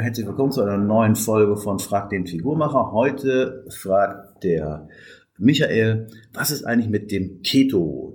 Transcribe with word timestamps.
Ja, 0.00 0.04
herzlich 0.04 0.26
willkommen 0.26 0.50
zu 0.50 0.62
einer 0.62 0.78
neuen 0.78 1.14
Folge 1.14 1.58
von 1.58 1.78
Frag 1.78 2.08
den 2.08 2.26
Figurmacher. 2.26 2.90
Heute 2.90 3.66
fragt 3.68 4.42
der 4.42 4.88
Michael, 5.36 6.06
was 6.32 6.50
ist 6.50 6.64
eigentlich 6.64 6.88
mit 6.88 7.12
dem 7.12 7.42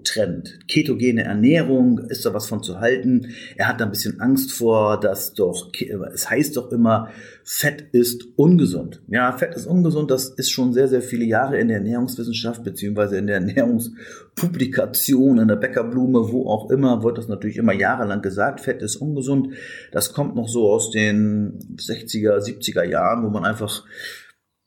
Keto-Trend? 0.05 0.67
Ketogene 0.67 1.23
Ernährung, 1.23 1.99
ist 1.99 2.25
da 2.25 2.33
was 2.33 2.47
von 2.47 2.63
zu 2.63 2.79
halten? 2.79 3.33
Er 3.55 3.67
hat 3.67 3.81
da 3.81 3.85
ein 3.85 3.91
bisschen 3.91 4.21
Angst 4.21 4.51
vor, 4.51 4.99
dass 4.99 5.33
doch, 5.33 5.71
es 6.13 6.29
heißt 6.29 6.55
doch 6.55 6.71
immer, 6.71 7.09
Fett 7.43 7.85
ist 7.91 8.23
ungesund. 8.37 9.01
Ja, 9.07 9.31
Fett 9.33 9.55
ist 9.55 9.65
ungesund, 9.65 10.11
das 10.11 10.29
ist 10.29 10.51
schon 10.51 10.73
sehr, 10.73 10.87
sehr 10.87 11.01
viele 11.01 11.25
Jahre 11.25 11.57
in 11.57 11.67
der 11.67 11.77
Ernährungswissenschaft 11.77 12.63
beziehungsweise 12.63 13.17
in 13.17 13.27
der 13.27 13.37
Ernährungspublikation, 13.37 15.39
in 15.39 15.47
der 15.47 15.55
Bäckerblume, 15.55 16.31
wo 16.31 16.49
auch 16.49 16.69
immer, 16.69 17.03
wird 17.03 17.17
das 17.17 17.27
natürlich 17.27 17.57
immer 17.57 17.73
jahrelang 17.73 18.21
gesagt, 18.21 18.61
Fett 18.61 18.81
ist 18.81 18.95
ungesund. 18.95 19.49
Das 19.91 20.13
kommt 20.13 20.35
noch 20.35 20.47
so 20.47 20.71
aus 20.71 20.91
den 20.91 21.59
60er, 21.77 22.39
70er 22.39 22.83
Jahren, 22.83 23.23
wo 23.23 23.29
man 23.29 23.45
einfach 23.45 23.83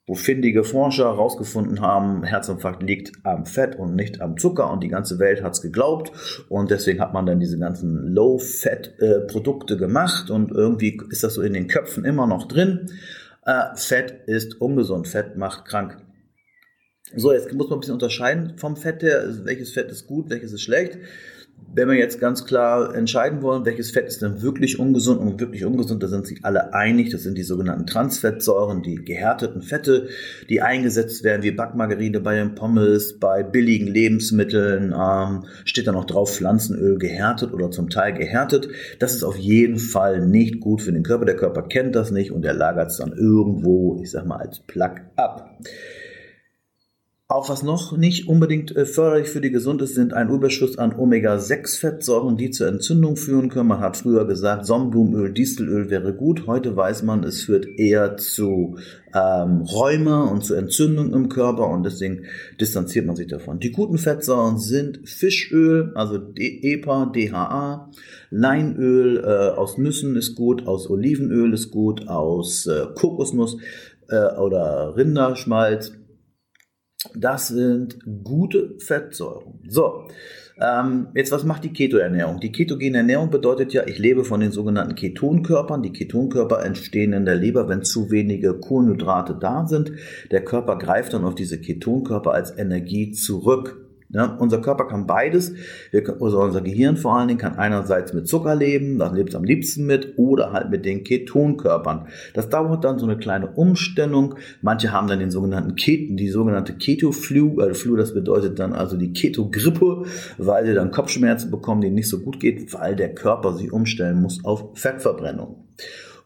wo 0.08 0.14
findige 0.14 0.64
Forscher 0.64 1.04
herausgefunden 1.04 1.82
haben, 1.82 2.24
Herzinfarkt 2.24 2.82
liegt 2.82 3.12
am 3.24 3.44
Fett 3.44 3.76
und 3.76 3.94
nicht 3.94 4.22
am 4.22 4.38
Zucker 4.38 4.72
und 4.72 4.82
die 4.82 4.88
ganze 4.88 5.18
Welt 5.18 5.42
hat 5.42 5.52
es 5.52 5.60
geglaubt 5.60 6.10
und 6.48 6.70
deswegen 6.70 6.98
hat 6.98 7.12
man 7.12 7.26
dann 7.26 7.40
diese 7.40 7.58
ganzen 7.58 8.14
Low-Fat-Produkte 8.14 9.76
gemacht 9.76 10.30
und 10.30 10.50
irgendwie 10.50 10.98
ist 11.10 11.22
das 11.22 11.34
so 11.34 11.42
in 11.42 11.52
den 11.52 11.68
Köpfen 11.68 12.06
immer 12.06 12.26
noch 12.26 12.48
drin. 12.48 12.90
Äh, 13.44 13.76
Fett 13.76 14.22
ist 14.26 14.60
ungesund, 14.60 15.06
Fett 15.06 15.36
macht 15.36 15.66
krank. 15.66 15.98
So, 17.14 17.32
jetzt 17.32 17.52
muss 17.52 17.68
man 17.68 17.76
ein 17.76 17.80
bisschen 17.80 17.94
unterscheiden 17.94 18.56
vom 18.56 18.76
Fett 18.76 19.02
her, 19.02 19.24
welches 19.44 19.72
Fett 19.72 19.90
ist 19.90 20.06
gut, 20.06 20.30
welches 20.30 20.52
ist 20.52 20.62
schlecht 20.62 20.98
wenn 21.78 21.88
wir 21.88 21.96
jetzt 21.96 22.18
ganz 22.18 22.44
klar 22.44 22.94
entscheiden 22.94 23.42
wollen, 23.42 23.64
welches 23.64 23.92
Fett 23.92 24.06
ist 24.06 24.20
denn 24.22 24.42
wirklich 24.42 24.80
ungesund 24.80 25.20
und 25.20 25.38
wirklich 25.38 25.64
ungesund, 25.64 26.02
da 26.02 26.08
sind 26.08 26.26
sich 26.26 26.44
alle 26.44 26.74
einig. 26.74 27.10
Das 27.10 27.22
sind 27.22 27.38
die 27.38 27.44
sogenannten 27.44 27.86
Transfettsäuren, 27.86 28.82
die 28.82 28.96
gehärteten 28.96 29.62
Fette, 29.62 30.08
die 30.48 30.60
eingesetzt 30.60 31.22
werden 31.22 31.42
wie 31.42 31.52
Backmargarine 31.52 32.20
bei 32.20 32.34
den 32.34 32.54
Pommes, 32.54 33.18
bei 33.20 33.44
billigen 33.44 33.86
Lebensmitteln. 33.86 34.92
Ähm, 34.98 35.44
steht 35.64 35.86
da 35.86 35.92
noch 35.92 36.06
drauf 36.06 36.34
Pflanzenöl 36.34 36.98
gehärtet 36.98 37.52
oder 37.52 37.70
zum 37.70 37.90
Teil 37.90 38.14
gehärtet. 38.14 38.68
Das 38.98 39.14
ist 39.14 39.22
auf 39.22 39.36
jeden 39.36 39.78
Fall 39.78 40.26
nicht 40.26 40.60
gut 40.60 40.82
für 40.82 40.92
den 40.92 41.04
Körper. 41.04 41.26
Der 41.26 41.36
Körper 41.36 41.62
kennt 41.62 41.94
das 41.94 42.10
nicht 42.10 42.32
und 42.32 42.44
er 42.44 42.54
lagert 42.54 42.90
es 42.90 42.96
dann 42.96 43.12
irgendwo, 43.12 44.00
ich 44.02 44.10
sag 44.10 44.26
mal, 44.26 44.38
als 44.38 44.58
Plug 44.60 44.94
ab. 45.14 45.58
Auch 47.30 47.50
was 47.50 47.62
noch 47.62 47.94
nicht 47.94 48.26
unbedingt 48.26 48.74
äh, 48.74 48.86
förderlich 48.86 49.28
für 49.28 49.42
die 49.42 49.50
Gesundheit 49.50 49.90
ist, 49.90 49.96
sind 49.96 50.14
ein 50.14 50.30
Überschuss 50.30 50.78
an 50.78 50.98
Omega-6-Fettsäuren, 50.98 52.38
die 52.38 52.50
zur 52.50 52.68
Entzündung 52.68 53.16
führen 53.16 53.50
können. 53.50 53.68
Man 53.68 53.80
hat 53.80 53.98
früher 53.98 54.26
gesagt, 54.26 54.64
Sonnenblumenöl, 54.64 55.34
Distelöl 55.34 55.90
wäre 55.90 56.14
gut. 56.14 56.46
Heute 56.46 56.74
weiß 56.74 57.02
man, 57.02 57.24
es 57.24 57.42
führt 57.42 57.66
eher 57.66 58.16
zu 58.16 58.78
ähm, 59.14 59.60
Rheuma 59.60 60.22
und 60.22 60.42
zu 60.42 60.54
Entzündung 60.54 61.12
im 61.12 61.28
Körper 61.28 61.68
und 61.68 61.82
deswegen 61.82 62.24
distanziert 62.58 63.04
man 63.04 63.16
sich 63.16 63.26
davon. 63.26 63.60
Die 63.60 63.72
guten 63.72 63.98
Fettsäuren 63.98 64.56
sind 64.56 65.06
Fischöl, 65.06 65.92
also 65.96 66.32
EPA, 66.34 67.12
DHA, 67.14 67.90
Leinöl 68.30 69.18
äh, 69.18 69.54
aus 69.54 69.76
Nüssen 69.76 70.16
ist 70.16 70.34
gut, 70.34 70.66
aus 70.66 70.88
Olivenöl 70.88 71.52
ist 71.52 71.70
gut, 71.72 72.08
aus 72.08 72.66
äh, 72.66 72.86
Kokosnuss 72.94 73.58
äh, 74.08 74.34
oder 74.38 74.96
Rinderschmalz 74.96 75.92
das 77.14 77.48
sind 77.48 77.98
gute 78.24 78.76
Fettsäuren. 78.78 79.60
So, 79.68 80.08
ähm, 80.60 81.08
jetzt 81.14 81.30
was 81.30 81.44
macht 81.44 81.62
die 81.62 81.72
Ketoernährung? 81.72 82.40
Die 82.40 82.50
ketogene 82.50 82.98
Ernährung 82.98 83.30
bedeutet 83.30 83.72
ja, 83.72 83.86
ich 83.86 83.98
lebe 83.98 84.24
von 84.24 84.40
den 84.40 84.50
sogenannten 84.50 84.96
Ketonkörpern. 84.96 85.82
Die 85.82 85.92
Ketonkörper 85.92 86.64
entstehen 86.64 87.12
in 87.12 87.24
der 87.24 87.36
Leber, 87.36 87.68
wenn 87.68 87.84
zu 87.84 88.10
wenige 88.10 88.54
Kohlenhydrate 88.54 89.36
da 89.40 89.66
sind. 89.66 89.92
Der 90.32 90.44
Körper 90.44 90.76
greift 90.76 91.12
dann 91.12 91.24
auf 91.24 91.36
diese 91.36 91.60
Ketonkörper 91.60 92.32
als 92.32 92.56
Energie 92.58 93.12
zurück. 93.12 93.87
Ja, 94.10 94.24
unser 94.38 94.62
Körper 94.62 94.86
kann 94.86 95.06
beides. 95.06 95.52
Wir, 95.90 96.02
also 96.22 96.40
unser 96.40 96.62
Gehirn 96.62 96.96
vor 96.96 97.14
allen 97.14 97.28
Dingen 97.28 97.40
kann 97.40 97.56
einerseits 97.56 98.14
mit 98.14 98.26
Zucker 98.26 98.54
leben, 98.54 98.98
das 98.98 99.12
lebt 99.12 99.30
es 99.30 99.34
am 99.34 99.44
liebsten 99.44 99.84
mit, 99.84 100.14
oder 100.16 100.52
halt 100.52 100.70
mit 100.70 100.86
den 100.86 101.04
Ketonkörpern. 101.04 102.08
Das 102.32 102.48
dauert 102.48 102.84
dann 102.84 102.98
so 102.98 103.04
eine 103.04 103.18
kleine 103.18 103.48
Umstellung. 103.48 104.36
Manche 104.62 104.92
haben 104.92 105.08
dann 105.08 105.18
den 105.18 105.30
sogenannten 105.30 105.74
Keten, 105.74 106.16
die 106.16 106.30
sogenannte 106.30 106.72
Keto-Flu. 106.72 107.60
Also 107.60 107.74
Flu, 107.74 107.96
das 107.96 108.14
bedeutet 108.14 108.58
dann 108.58 108.72
also 108.72 108.96
die 108.96 109.12
Keto-Grippe, 109.12 110.04
weil 110.38 110.64
sie 110.64 110.72
dann 110.72 110.90
Kopfschmerzen 110.90 111.50
bekommen, 111.50 111.82
denen 111.82 111.94
nicht 111.94 112.08
so 112.08 112.20
gut 112.20 112.40
geht, 112.40 112.72
weil 112.72 112.96
der 112.96 113.14
Körper 113.14 113.52
sich 113.52 113.72
umstellen 113.72 114.22
muss 114.22 114.42
auf 114.42 114.70
Fettverbrennung. 114.78 115.68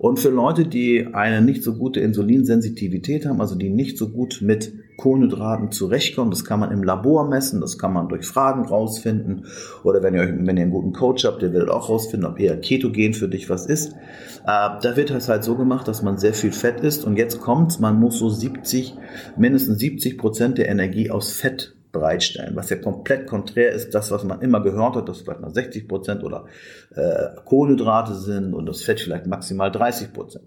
Und 0.02 0.18
für 0.18 0.30
Leute, 0.30 0.66
die 0.66 1.06
eine 1.12 1.42
nicht 1.42 1.62
so 1.62 1.74
gute 1.74 2.00
Insulinsensitivität 2.00 3.24
haben, 3.24 3.40
also 3.40 3.54
die 3.54 3.70
nicht 3.70 3.96
so 3.96 4.08
gut 4.08 4.40
mit 4.42 4.72
Kohlenhydraten 4.96 5.70
zurechtkommen, 5.70 6.32
das 6.32 6.44
kann 6.44 6.58
man 6.58 6.72
im 6.72 6.82
Labor 6.82 7.28
messen, 7.28 7.60
das 7.60 7.78
kann 7.78 7.92
man 7.92 8.08
durch 8.08 8.26
Fragen 8.26 8.64
rausfinden. 8.64 9.46
Oder 9.84 10.02
wenn 10.02 10.14
ihr, 10.14 10.22
wenn 10.26 10.56
ihr 10.56 10.64
einen 10.64 10.72
guten 10.72 10.92
Coach 10.92 11.24
habt, 11.24 11.40
der 11.40 11.52
wird 11.52 11.70
auch 11.70 11.88
rausfinden, 11.88 12.28
ob 12.28 12.40
eher 12.40 12.60
Ketogen 12.60 13.14
für 13.14 13.28
dich 13.28 13.48
was 13.48 13.66
ist. 13.66 13.92
Äh, 13.92 14.70
da 14.82 14.96
wird 14.96 15.12
es 15.12 15.28
halt 15.28 15.44
so 15.44 15.54
gemacht, 15.54 15.86
dass 15.86 16.02
man 16.02 16.18
sehr 16.18 16.34
viel 16.34 16.50
Fett 16.50 16.80
isst. 16.80 17.04
Und 17.04 17.16
jetzt 17.16 17.40
kommt's, 17.40 17.78
man 17.78 18.00
muss 18.00 18.18
so 18.18 18.28
70, 18.28 18.96
mindestens 19.36 19.78
70 19.78 20.18
Prozent 20.18 20.58
der 20.58 20.68
Energie 20.68 21.12
aus 21.12 21.30
Fett 21.30 21.76
bereitstellen, 21.92 22.56
was 22.56 22.70
ja 22.70 22.76
komplett 22.76 23.26
konträr 23.26 23.70
ist, 23.70 23.90
das, 23.94 24.10
was 24.10 24.24
man 24.24 24.40
immer 24.40 24.62
gehört 24.62 24.96
hat, 24.96 25.08
dass 25.08 25.20
vielleicht 25.20 25.40
mal 25.40 25.52
60 25.52 25.86
Prozent 25.86 26.24
oder 26.24 26.46
äh, 26.94 27.28
Kohlenhydrate 27.44 28.14
sind 28.14 28.54
und 28.54 28.66
das 28.66 28.82
Fett 28.82 29.00
vielleicht 29.00 29.26
maximal 29.26 29.70
30 29.70 30.12
Prozent. 30.12 30.44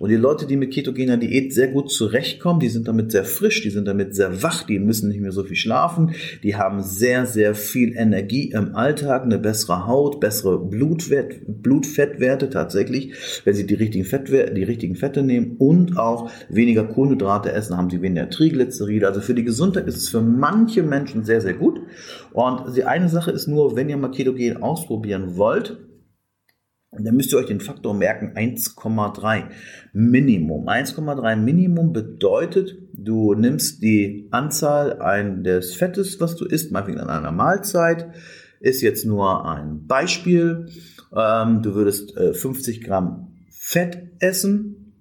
Und 0.00 0.10
die 0.10 0.16
Leute, 0.16 0.46
die 0.46 0.56
mit 0.56 0.72
ketogener 0.72 1.16
Diät 1.16 1.54
sehr 1.54 1.68
gut 1.68 1.90
zurechtkommen, 1.92 2.58
die 2.58 2.68
sind 2.68 2.88
damit 2.88 3.12
sehr 3.12 3.24
frisch, 3.24 3.62
die 3.62 3.70
sind 3.70 3.86
damit 3.86 4.16
sehr 4.16 4.42
wach, 4.42 4.64
die 4.64 4.80
müssen 4.80 5.08
nicht 5.08 5.20
mehr 5.20 5.30
so 5.30 5.44
viel 5.44 5.56
schlafen, 5.56 6.14
die 6.42 6.56
haben 6.56 6.82
sehr, 6.82 7.26
sehr 7.26 7.54
viel 7.54 7.96
Energie 7.96 8.50
im 8.50 8.74
Alltag, 8.74 9.22
eine 9.22 9.38
bessere 9.38 9.86
Haut, 9.86 10.18
bessere 10.18 10.58
Blutwert, 10.58 11.34
Blutfettwerte 11.46 12.50
tatsächlich, 12.50 13.14
wenn 13.44 13.54
sie 13.54 13.66
die 13.66 13.74
richtigen, 13.74 14.04
Fettwerte, 14.04 14.52
die 14.52 14.64
richtigen 14.64 14.96
Fette 14.96 15.22
nehmen 15.22 15.56
und 15.58 15.96
auch 15.96 16.30
weniger 16.48 16.84
Kohlenhydrate 16.84 17.52
essen, 17.52 17.76
haben 17.76 17.88
sie 17.88 18.02
weniger 18.02 18.28
Triglyceride. 18.28 19.06
Also 19.06 19.20
für 19.20 19.34
die 19.34 19.44
Gesundheit 19.44 19.86
ist 19.86 19.96
es 19.96 20.08
für 20.08 20.20
manche 20.20 20.87
Menschen 20.88 21.24
sehr, 21.24 21.40
sehr 21.40 21.54
gut. 21.54 21.80
Und 22.32 22.76
die 22.76 22.84
eine 22.84 23.08
Sache 23.08 23.30
ist 23.30 23.46
nur, 23.46 23.76
wenn 23.76 23.88
ihr 23.88 23.96
mal 23.96 24.10
Ketogen 24.10 24.62
ausprobieren 24.62 25.36
wollt, 25.36 25.78
dann 26.90 27.16
müsst 27.16 27.32
ihr 27.32 27.38
euch 27.38 27.46
den 27.46 27.60
Faktor 27.60 27.94
merken, 27.94 28.32
1,3 28.34 29.44
Minimum. 29.92 30.68
1,3 30.68 31.36
Minimum 31.36 31.92
bedeutet, 31.92 32.76
du 32.94 33.34
nimmst 33.34 33.82
die 33.82 34.28
Anzahl 34.30 35.00
ein 35.00 35.44
des 35.44 35.74
Fettes, 35.74 36.18
was 36.20 36.36
du 36.36 36.46
isst, 36.46 36.72
meinetwegen 36.72 37.00
an 37.00 37.10
einer 37.10 37.32
Mahlzeit, 37.32 38.08
ist 38.60 38.80
jetzt 38.80 39.04
nur 39.04 39.46
ein 39.46 39.86
Beispiel. 39.86 40.66
Ähm, 41.14 41.62
du 41.62 41.74
würdest 41.74 42.16
äh, 42.16 42.32
50 42.32 42.82
Gramm 42.82 43.34
Fett 43.50 44.12
essen 44.18 44.94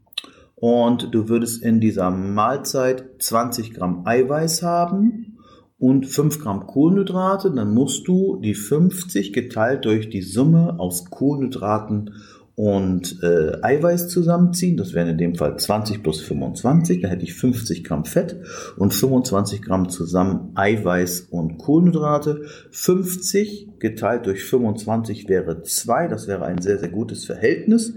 und 0.55 1.13
du 1.13 1.29
würdest 1.29 1.63
in 1.63 1.79
dieser 1.79 2.11
Mahlzeit 2.11 3.05
20 3.19 3.73
Gramm 3.73 4.05
Eiweiß 4.05 4.61
haben 4.61 5.36
und 5.79 6.07
5 6.07 6.39
Gramm 6.39 6.65
Kohlenhydrate, 6.65 7.51
dann 7.51 7.73
musst 7.73 8.07
du 8.07 8.39
die 8.41 8.55
50 8.55 9.31
geteilt 9.31 9.85
durch 9.85 10.09
die 10.09 10.23
Summe 10.23 10.79
aus 10.79 11.09
Kohlenhydraten 11.09 12.11
und 12.57 13.21
äh, 13.21 13.61
Eiweiß 13.61 14.07
zusammenziehen. 14.07 14.77
Das 14.77 14.95
wären 14.95 15.09
in 15.09 15.19
dem 15.19 15.35
Fall 15.35 15.59
20 15.59 16.01
plus 16.01 16.21
25. 16.21 17.01
Da 17.01 17.07
hätte 17.07 17.23
ich 17.23 17.35
50 17.35 17.83
Gramm 17.83 18.03
Fett 18.03 18.35
und 18.77 18.95
25 18.95 19.61
Gramm 19.61 19.89
zusammen 19.89 20.53
Eiweiß 20.55 21.27
und 21.29 21.59
Kohlenhydrate. 21.59 22.41
50 22.71 23.77
geteilt 23.77 24.25
durch 24.25 24.43
25 24.43 25.29
wäre 25.29 25.61
2. 25.61 26.07
Das 26.07 26.27
wäre 26.27 26.45
ein 26.45 26.59
sehr, 26.59 26.79
sehr 26.79 26.89
gutes 26.89 27.25
Verhältnis. 27.25 27.93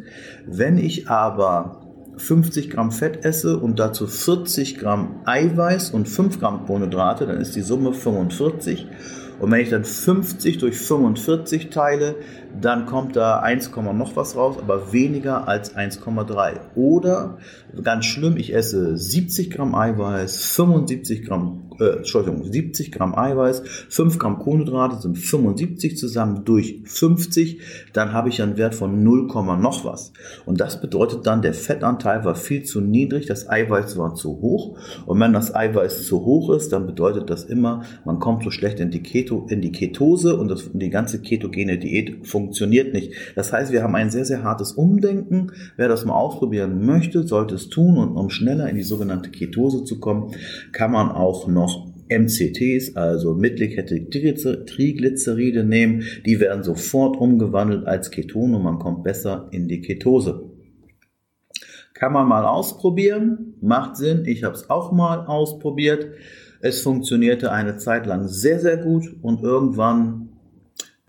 Wenn 0.47 0.77
ich 0.77 1.09
aber 1.09 1.80
50 2.21 2.71
Gramm 2.71 2.93
Fett 2.93 3.25
esse 3.25 3.57
und 3.57 3.79
dazu 3.79 4.07
40 4.07 4.79
Gramm 4.79 5.21
Eiweiß 5.25 5.91
und 5.91 6.09
5 6.09 6.39
Gramm 6.39 6.67
Kohlenhydrate, 6.67 7.27
dann 7.27 7.41
ist 7.41 7.57
die 7.57 7.63
Summe 7.63 7.93
45. 7.93 8.87
Und 9.41 9.51
wenn 9.51 9.61
ich 9.61 9.71
dann 9.71 9.85
50 9.85 10.59
durch 10.59 10.77
45 10.77 11.71
teile, 11.71 12.17
dann 12.61 12.85
kommt 12.85 13.17
da 13.17 13.41
1, 13.41 13.71
noch 13.75 14.15
was 14.15 14.37
raus, 14.37 14.57
aber 14.61 14.93
weniger 14.93 15.49
als 15.49 15.75
1,3. 15.75 16.61
Oder 16.75 17.39
ganz 17.83 18.05
schlimm, 18.05 18.37
ich 18.37 18.55
esse 18.55 18.99
70 18.99 19.51
Gramm 19.51 19.75
Eiweiß, 19.75 20.45
75 20.45 21.25
Gramm 21.25 21.70
äh, 21.81 21.97
Entschuldigung, 21.99 22.45
70 22.45 22.93
Gramm 22.93 23.15
Eiweiß, 23.15 23.63
5 23.89 24.19
Gramm 24.19 24.39
Kohlenhydrate 24.39 25.01
sind 25.01 25.19
75 25.19 25.97
zusammen 25.97 26.45
durch 26.45 26.81
50, 26.85 27.61
dann 27.93 28.13
habe 28.13 28.29
ich 28.29 28.43
einen 28.43 28.57
Wert 28.57 28.75
von 28.75 29.03
0, 29.03 29.29
noch 29.61 29.85
was. 29.85 30.13
Und 30.45 30.61
das 30.61 30.81
bedeutet 30.81 31.27
dann, 31.27 31.43
der 31.43 31.55
Fettanteil 31.55 32.25
war 32.25 32.35
viel 32.35 32.63
zu 32.63 32.81
niedrig, 32.81 33.27
das 33.27 33.49
Eiweiß 33.49 33.97
war 33.97 34.15
zu 34.15 34.41
hoch. 34.41 34.79
Und 35.07 35.21
wenn 35.21 35.33
das 35.33 35.55
Eiweiß 35.55 36.07
zu 36.07 36.25
hoch 36.25 36.51
ist, 36.51 36.73
dann 36.73 36.87
bedeutet 36.87 37.31
das 37.31 37.45
immer, 37.45 37.83
man 38.05 38.19
kommt 38.19 38.45
so 38.45 38.51
schlecht 38.51 38.81
in 38.81 38.91
die, 38.91 39.03
Keto, 39.03 39.47
in 39.49 39.61
die 39.61 39.73
Ketose 39.73 40.37
und 40.37 40.49
das, 40.49 40.71
die 40.73 40.91
ganze 40.91 41.21
ketogene 41.21 41.79
Diät 41.79 42.27
funktioniert 42.27 42.93
nicht. 42.93 43.13
Das 43.37 43.53
heißt, 43.53 43.73
wir 43.73 43.83
haben 43.83 43.95
ein 43.95 44.11
sehr, 44.11 44.25
sehr 44.25 44.43
hartes 44.43 44.73
Umdenken. 44.73 45.53
Wer 45.77 45.89
das 45.89 46.05
mal 46.05 46.15
ausprobieren 46.15 46.85
möchte, 46.85 47.27
sollte 47.27 47.55
es 47.55 47.69
tun 47.69 47.97
und 47.97 48.17
um 48.17 48.31
schneller 48.31 48.69
in 48.69 48.77
die 48.77 48.83
sogenannte 48.83 49.31
Ketose 49.31 49.85
zu 49.85 50.01
kommen, 50.01 50.35
kann 50.73 50.91
man 50.91 51.11
auch 51.11 51.47
noch 51.47 51.70
MCTs, 52.11 52.97
also 52.97 53.35
mittelkettige 53.35 54.35
Triglyceride 54.67 55.65
nehmen. 55.65 56.05
Die 56.27 56.41
werden 56.41 56.65
sofort 56.65 57.17
umgewandelt 57.17 57.87
als 57.87 58.11
Ketone 58.11 58.57
und 58.57 58.63
man 58.63 58.79
kommt 58.79 59.05
besser 59.05 59.49
in 59.53 59.69
die 59.69 59.81
Ketose. 59.81 60.51
Kann 61.95 62.13
man 62.13 62.27
mal 62.27 62.47
ausprobieren, 62.47 63.55
macht 63.61 63.97
Sinn. 63.97 64.25
Ich 64.25 64.43
habe 64.43 64.55
es 64.55 64.71
auch 64.71 64.91
mal 64.91 65.27
ausprobiert. 65.27 66.09
Es 66.61 66.83
funktionierte 66.83 67.53
eine 67.53 67.77
Zeit 67.77 68.07
lang 68.07 68.27
sehr, 68.27 68.59
sehr 68.59 68.79
gut 68.79 69.17
und 69.23 69.43
irgendwann 69.43 70.30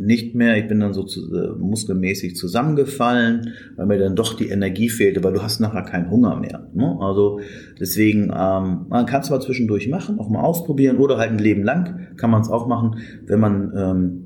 nicht 0.01 0.35
mehr. 0.35 0.57
Ich 0.57 0.67
bin 0.67 0.79
dann 0.79 0.93
so 0.93 1.03
zu, 1.03 1.33
äh, 1.33 1.57
muskelmäßig 1.57 2.35
zusammengefallen, 2.35 3.53
weil 3.75 3.85
mir 3.85 3.99
dann 3.99 4.15
doch 4.15 4.33
die 4.33 4.49
Energie 4.49 4.89
fehlte, 4.89 5.23
weil 5.23 5.33
du 5.33 5.41
hast 5.41 5.59
nachher 5.59 5.83
keinen 5.83 6.09
Hunger 6.09 6.35
mehr. 6.37 6.67
Ne? 6.73 6.97
Also 6.99 7.39
deswegen, 7.79 8.23
ähm, 8.23 8.85
man 8.89 9.05
kann 9.05 9.21
es 9.21 9.29
mal 9.29 9.41
zwischendurch 9.41 9.87
machen, 9.87 10.19
auch 10.19 10.29
mal 10.29 10.41
ausprobieren 10.41 10.97
oder 10.97 11.17
halt 11.17 11.31
ein 11.31 11.39
Leben 11.39 11.63
lang 11.63 12.07
kann 12.17 12.31
man 12.31 12.41
es 12.41 12.49
auch 12.49 12.67
machen, 12.67 12.97
wenn 13.25 13.39
man 13.39 13.71
ähm, 13.75 14.23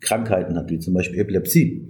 Krankheiten 0.00 0.56
hat, 0.56 0.70
wie 0.70 0.78
zum 0.78 0.94
Beispiel 0.94 1.20
Epilepsie. 1.20 1.88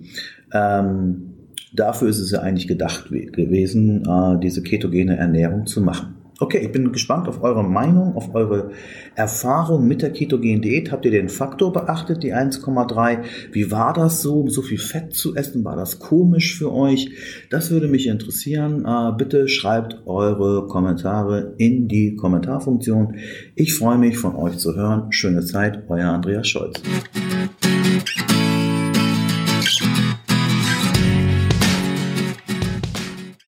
Ähm, 0.52 1.34
dafür 1.74 2.08
ist 2.08 2.18
es 2.18 2.30
ja 2.30 2.40
eigentlich 2.40 2.68
gedacht 2.68 3.10
gewesen, 3.10 4.02
äh, 4.06 4.40
diese 4.40 4.62
ketogene 4.62 5.16
Ernährung 5.16 5.66
zu 5.66 5.80
machen. 5.80 6.16
Okay, 6.40 6.58
ich 6.58 6.72
bin 6.72 6.90
gespannt 6.90 7.28
auf 7.28 7.42
eure 7.42 7.62
Meinung, 7.62 8.16
auf 8.16 8.34
eure 8.34 8.70
Erfahrung 9.14 9.86
mit 9.86 10.00
der 10.00 10.10
ketogenen 10.10 10.62
Diät. 10.62 10.90
Habt 10.90 11.04
ihr 11.04 11.10
den 11.10 11.28
Faktor 11.28 11.70
beachtet, 11.70 12.22
die 12.22 12.34
1,3? 12.34 13.18
Wie 13.52 13.70
war 13.70 13.92
das 13.92 14.22
so, 14.22 14.48
so 14.48 14.62
viel 14.62 14.78
Fett 14.78 15.12
zu 15.12 15.36
essen? 15.36 15.66
War 15.66 15.76
das 15.76 15.98
komisch 15.98 16.56
für 16.56 16.72
euch? 16.72 17.10
Das 17.50 17.70
würde 17.70 17.88
mich 17.88 18.06
interessieren. 18.06 18.86
Äh, 18.86 19.12
bitte 19.18 19.48
schreibt 19.48 20.06
eure 20.06 20.66
Kommentare 20.66 21.54
in 21.58 21.88
die 21.88 22.16
Kommentarfunktion. 22.16 23.16
Ich 23.54 23.74
freue 23.74 23.98
mich 23.98 24.16
von 24.16 24.34
euch 24.34 24.56
zu 24.56 24.74
hören. 24.74 25.12
Schöne 25.12 25.44
Zeit, 25.44 25.84
euer 25.88 26.08
Andreas 26.08 26.48
Scholz. 26.48 26.80